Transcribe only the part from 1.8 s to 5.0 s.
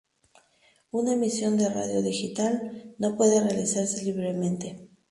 digital, no puede realizarse libremente.